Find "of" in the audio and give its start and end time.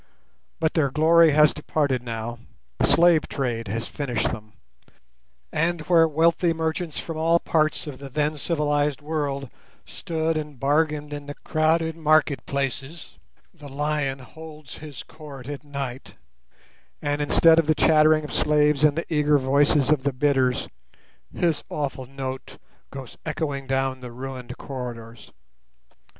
7.85-7.99, 17.59-17.67, 18.23-18.33, 19.91-20.01